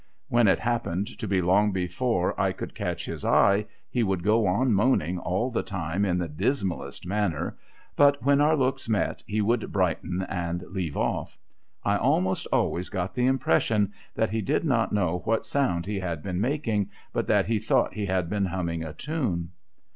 When 0.29 0.47
it 0.47 0.57
happened 0.57 1.15
to 1.19 1.27
be 1.27 1.43
long 1.43 1.71
before 1.73 2.33
I 2.41 2.53
could 2.53 2.73
catch 2.73 3.05
his 3.05 3.23
eye, 3.23 3.67
he 3.87 4.01
would 4.01 4.23
go 4.23 4.47
on 4.47 4.73
moaning 4.73 5.19
all 5.19 5.51
th€ 5.53 5.63
time 5.63 6.05
in 6.05 6.17
the 6.17 6.27
dismallest 6.27 7.05
manner; 7.05 7.55
but, 7.95 8.19
when 8.23 8.41
our 8.41 8.57
looks 8.57 8.89
met, 8.89 9.23
he 9.27 9.41
would 9.41 9.71
brighten 9.71 10.23
and 10.23 10.63
leave 10.63 10.97
off. 10.97 11.37
I 11.83 11.97
almost 11.97 12.47
always 12.51 12.89
got 12.89 13.13
the 13.13 13.27
impression 13.27 13.93
that 14.15 14.31
he 14.31 14.41
did 14.41 14.63
not 14.65 14.91
know 14.91 15.19
what 15.19 15.45
sound 15.45 15.85
he 15.85 15.99
had 15.99 16.23
been 16.23 16.41
making, 16.41 16.89
but 17.13 17.27
that 17.27 17.45
he 17.45 17.59
thought 17.59 17.93
he 17.93 18.07
had 18.07 18.27
been 18.27 18.45
humming 18.45 18.83
a 18.83 18.93
tune. 18.93 19.51